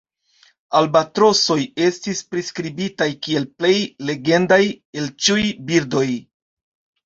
[0.77, 1.57] Albatrosoj
[1.89, 3.73] estis priskribitaj kiel "plej
[4.11, 4.63] legendaj
[5.03, 6.07] el ĉiuj birdoj".